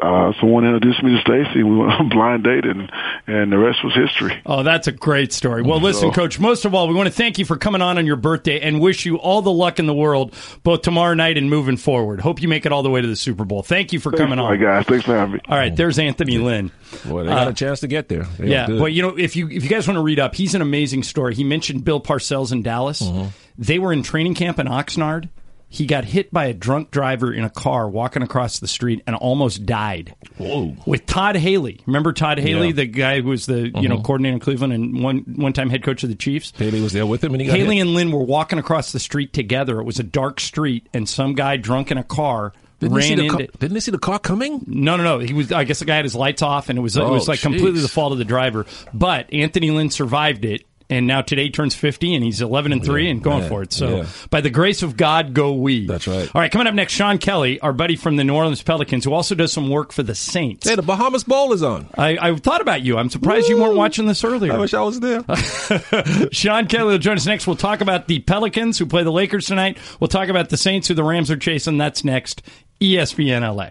uh, 0.01 0.33
someone 0.39 0.65
introduced 0.65 1.03
me 1.03 1.11
to 1.15 1.21
Stacy. 1.21 1.63
We 1.63 1.75
went 1.77 1.91
on 1.99 2.05
a 2.07 2.09
blind 2.09 2.43
date, 2.43 2.65
and 2.65 2.91
and 3.27 3.51
the 3.51 3.57
rest 3.57 3.83
was 3.83 3.93
history. 3.93 4.41
Oh, 4.45 4.63
that's 4.63 4.87
a 4.87 4.91
great 4.91 5.31
story. 5.33 5.61
Well, 5.61 5.79
listen, 5.79 6.09
So- 6.09 6.11
Coach, 6.11 6.39
most 6.39 6.65
of 6.65 6.73
all, 6.73 6.87
we 6.87 6.93
want 6.93 7.07
to 7.07 7.13
thank 7.13 7.37
you 7.39 7.45
for 7.45 7.55
coming 7.57 7.81
on 7.81 7.97
on 7.97 8.05
your 8.05 8.15
birthday 8.15 8.59
and 8.59 8.79
wish 8.81 9.05
you 9.05 9.17
all 9.17 9.41
the 9.41 9.51
luck 9.51 9.79
in 9.79 9.85
the 9.85 9.93
world, 9.93 10.33
both 10.63 10.81
tomorrow 10.81 11.13
night 11.13 11.37
and 11.37 11.49
moving 11.49 11.77
forward. 11.77 12.19
Hope 12.21 12.41
you 12.41 12.47
make 12.47 12.65
it 12.65 12.71
all 12.71 12.83
the 12.83 12.89
way 12.89 13.01
to 13.01 13.07
the 13.07 13.15
Super 13.15 13.45
Bowl. 13.45 13.63
Thank 13.63 13.93
you 13.93 13.99
for 13.99 14.11
coming 14.11 14.37
Thanks, 14.39 14.41
on. 14.41 14.49
my 14.49 14.55
guys. 14.57 14.85
Thanks 14.87 15.05
for 15.05 15.15
having 15.15 15.33
me. 15.35 15.39
All 15.47 15.57
right, 15.57 15.75
there's 15.75 15.99
Anthony 15.99 16.37
Lynn. 16.39 16.71
Boy, 17.05 17.23
they 17.23 17.29
got 17.29 17.47
a 17.47 17.53
chance 17.53 17.79
to 17.81 17.87
get 17.87 18.09
there. 18.09 18.23
They 18.37 18.47
Yeah, 18.49 18.67
but 18.67 18.91
you 18.93 19.01
know, 19.01 19.17
if 19.17 19.35
you 19.35 19.47
if 19.49 19.63
you 19.63 19.69
guys 19.69 19.87
want 19.87 19.97
to 19.97 20.01
read 20.03 20.19
up, 20.19 20.35
he's 20.35 20.55
an 20.55 20.61
amazing 20.61 21.03
story. 21.03 21.35
He 21.35 21.43
mentioned 21.43 21.83
Bill 21.85 22.01
Parcells 22.01 22.51
in 22.51 22.63
Dallas. 22.63 23.01
They 23.57 23.79
were 23.79 23.93
in 23.93 24.01
training 24.03 24.33
camp 24.35 24.59
in 24.59 24.67
Oxnard. 24.67 25.29
He 25.73 25.85
got 25.85 26.03
hit 26.03 26.33
by 26.33 26.47
a 26.47 26.53
drunk 26.53 26.91
driver 26.91 27.31
in 27.33 27.45
a 27.45 27.49
car 27.49 27.87
walking 27.89 28.21
across 28.23 28.59
the 28.59 28.67
street 28.67 29.01
and 29.07 29.15
almost 29.15 29.65
died. 29.65 30.13
Whoa. 30.37 30.75
With 30.85 31.05
Todd 31.05 31.37
Haley. 31.37 31.79
Remember 31.85 32.11
Todd 32.11 32.39
Haley, 32.39 32.67
Yeah. 32.67 32.73
the 32.73 32.85
guy 32.87 33.21
who 33.21 33.29
was 33.29 33.45
the 33.45 33.69
you 33.79 33.87
know 33.87 33.95
uh-huh. 33.95 34.03
coordinator 34.03 34.33
in 34.33 34.39
Cleveland 34.41 34.73
and 34.73 35.01
one 35.01 35.19
one 35.37 35.53
time 35.53 35.69
head 35.69 35.81
coach 35.81 36.03
of 36.03 36.09
the 36.09 36.15
Chiefs. 36.15 36.51
Haley 36.57 36.81
was 36.81 36.91
there 36.91 37.05
with 37.05 37.23
him, 37.23 37.33
and 37.33 37.39
he 37.41 37.47
got 37.47 37.55
Haley 37.57 37.77
hit. 37.77 37.83
and 37.83 37.93
Lynn 37.93 38.11
were 38.11 38.19
walking 38.23 38.59
across 38.59 38.91
the 38.91 38.99
street 38.99 39.31
together. 39.31 39.79
It 39.79 39.85
was 39.85 39.97
a 39.97 40.03
dark 40.03 40.41
street, 40.41 40.87
and 40.93 41.07
some 41.07 41.35
guy 41.35 41.55
drunk 41.55 41.89
in 41.89 41.97
a 41.97 42.03
car 42.03 42.51
Didn't 42.81 42.97
ran 42.97 43.11
into. 43.19 43.29
car, 43.29 43.39
didn't 43.59 43.73
they 43.73 43.79
see 43.79 43.91
the 43.91 43.97
car 43.97 44.19
coming? 44.19 44.65
No, 44.67 44.97
no, 44.97 45.03
no. 45.03 45.19
He 45.19 45.33
was. 45.33 45.53
I 45.53 45.63
guess 45.63 45.79
the 45.79 45.85
guy 45.85 45.95
had 45.95 46.03
his 46.05 46.15
lights 46.15 46.41
off, 46.41 46.67
and 46.67 46.77
it 46.77 46.81
was. 46.81 46.97
it 46.97 47.01
Oh, 47.01 47.13
was 47.13 47.29
like 47.29 47.39
completely 47.39 47.79
the 47.79 47.87
fault 47.87 48.11
of 48.11 48.17
the 48.17 48.25
driver. 48.25 48.65
But 48.93 49.31
Anthony 49.33 49.71
Lynn 49.71 49.89
survived 49.89 50.43
it, 50.43 50.65
and 50.91 51.07
now 51.07 51.21
today 51.21 51.45
he 51.45 51.49
turns 51.49 51.73
fifty, 51.73 52.13
and 52.13 52.23
he's 52.23 52.41
eleven 52.41 52.71
and 52.71 52.83
three, 52.83 53.09
and 53.09 53.23
going 53.23 53.41
man, 53.41 53.49
for 53.49 53.63
it. 53.63 53.73
So, 53.73 53.97
yeah. 53.97 54.05
by 54.29 54.41
the 54.41 54.49
grace 54.49 54.83
of 54.83 54.97
God, 54.97 55.33
go 55.33 55.53
we. 55.53 55.87
That's 55.87 56.07
right. 56.07 56.29
All 56.33 56.41
right, 56.41 56.51
coming 56.51 56.67
up 56.67 56.73
next, 56.73 56.93
Sean 56.93 57.17
Kelly, 57.17 57.59
our 57.61 57.73
buddy 57.73 57.95
from 57.95 58.17
the 58.17 58.23
New 58.23 58.35
Orleans 58.35 58.61
Pelicans, 58.61 59.05
who 59.05 59.13
also 59.13 59.33
does 59.33 59.51
some 59.51 59.69
work 59.69 59.91
for 59.91 60.03
the 60.03 60.13
Saints. 60.13 60.67
Hey, 60.67 60.75
the 60.75 60.81
Bahamas 60.81 61.23
Bowl 61.23 61.53
is 61.53 61.63
on. 61.63 61.87
I, 61.97 62.17
I 62.19 62.35
thought 62.35 62.61
about 62.61 62.81
you. 62.81 62.97
I'm 62.97 63.09
surprised 63.09 63.49
you 63.49 63.59
weren't 63.59 63.75
watching 63.75 64.05
this 64.05 64.23
earlier. 64.23 64.53
I 64.53 64.57
wish 64.57 64.73
I 64.73 64.81
was 64.81 64.99
there. 64.99 65.23
Sean 66.31 66.67
Kelly 66.67 66.91
will 66.91 66.97
join 66.99 67.15
us 67.15 67.25
next. 67.25 67.47
We'll 67.47 67.55
talk 67.55 67.81
about 67.81 68.07
the 68.07 68.19
Pelicans 68.19 68.77
who 68.77 68.85
play 68.85 69.03
the 69.03 69.11
Lakers 69.11 69.47
tonight. 69.47 69.77
We'll 69.99 70.07
talk 70.09 70.29
about 70.29 70.49
the 70.49 70.57
Saints 70.57 70.87
who 70.87 70.93
the 70.93 71.03
Rams 71.03 71.31
are 71.31 71.37
chasing. 71.37 71.77
That's 71.77 72.03
next. 72.03 72.41
ESPN 72.81 73.41
LA. 73.55 73.69